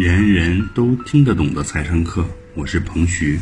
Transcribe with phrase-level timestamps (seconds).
[0.00, 3.38] 人人都听得懂的财商课，我是彭徐，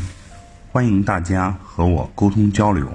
[0.73, 2.85] 欢迎大家和我沟通交流。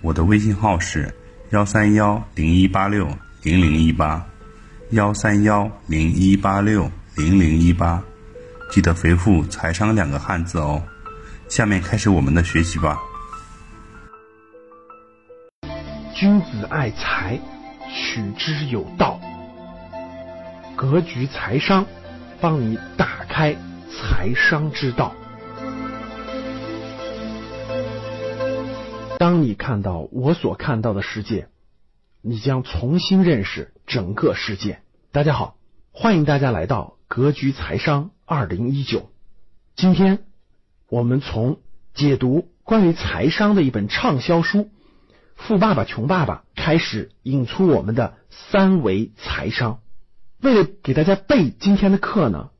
[0.00, 1.14] 我的微信号是
[1.50, 3.06] 幺三幺零一八六
[3.44, 4.26] 零零一八，
[4.90, 8.02] 幺三幺零一八六零零一八，
[8.72, 10.82] 记得回复“财商”两个汉字哦。
[11.48, 12.98] 下面开始我们的学习吧。
[16.16, 17.38] 君子爱财，
[17.88, 19.20] 取之有道。
[20.74, 21.86] 格局财商，
[22.44, 23.56] 帮你打开
[23.88, 25.14] 财商之道。
[29.18, 31.48] 当你看到我所看到的世界，
[32.20, 34.82] 你将重新认识整个世界。
[35.10, 35.56] 大家好，
[35.90, 39.08] 欢迎大家来到格局财商二零一九。
[39.74, 40.26] 今天
[40.90, 41.60] 我们从
[41.94, 44.58] 解读关于财商的一本畅销书
[45.34, 49.80] 《富爸爸穷爸爸》开始，引出我们的三维财商。
[50.44, 52.50] 为了给大家备今天的课呢，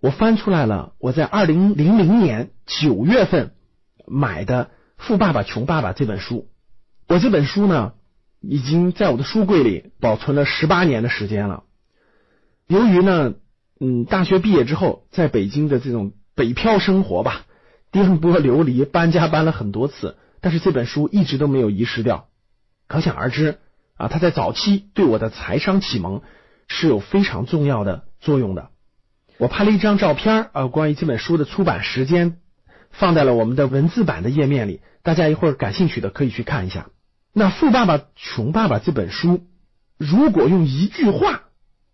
[0.00, 3.54] 我翻出来了我在二零零零年九月份
[4.08, 4.64] 买的
[4.96, 6.48] 《富爸爸穷爸爸》这本书。
[7.06, 7.92] 我这本书呢，
[8.40, 11.62] 已经在我的书柜里保存了十八年的时间了。
[12.66, 13.34] 由于呢，
[13.78, 17.46] 嗯，大学毕业之后在北京的这种北漂生活吧，
[17.92, 22.26] 颠簸流离，搬家搬了很多次，但是这本书一直都没有遗失掉。
[22.88, 23.60] 可想而知
[23.96, 26.20] 啊，他在早期对我的财商启蒙。
[26.68, 28.70] 是有非常重要的作用的。
[29.38, 32.38] 我拍了一张照片啊，关于这本书的出版时间，
[32.90, 34.80] 放在了我们的文字版的页面里。
[35.02, 36.86] 大家一会儿感兴趣的可以去看一下。
[37.32, 39.46] 那《富爸爸穷爸爸》这本书，
[39.98, 41.42] 如果用一句话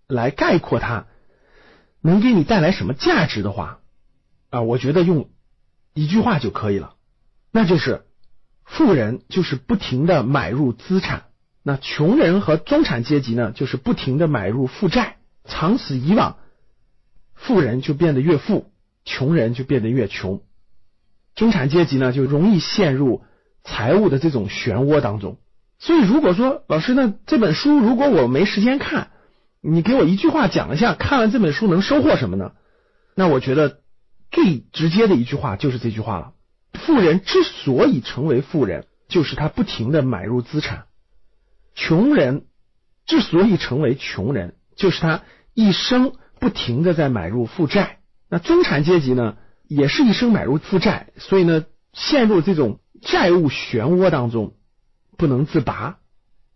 [0.06, 1.06] 来概括它，
[2.02, 3.80] 能给你带来什么价值的话
[4.50, 5.30] 啊，我觉得用
[5.94, 6.94] 一句话就可以了，
[7.50, 8.04] 那就是
[8.64, 11.24] 富人就是不停的买入资产。
[11.62, 16.36] 那穷人和中产阶级呢，就是不停的买入负债，长此以往，
[17.34, 18.72] 富人就变得越富，
[19.04, 20.42] 穷人就变得越穷，
[21.34, 23.22] 中产阶级呢就容易陷入
[23.62, 25.38] 财务的这种漩涡当中。
[25.78, 29.10] 所以，如果说老师，那这本书如果我没时间看，
[29.60, 32.52] 你给我一句话讲一下，看完这本书能收获什么呢？
[33.14, 33.80] 那我觉得
[34.30, 36.32] 最直接的一句话就是这句话了：
[36.72, 40.84] 富人之所以成为富人，就是他不停的买入资产。
[41.74, 42.46] 穷人
[43.06, 45.22] 之所以成为穷人，就是他
[45.54, 47.98] 一生不停的在买入负债。
[48.28, 49.36] 那中产阶级呢，
[49.66, 54.54] 也是一生买入负债，所以呢，陷入这种债务漩涡当中
[55.16, 55.98] 不能自拔。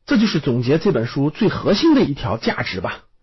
[0.06, 3.04] 这就是总结这本书最核心的一条价值吧。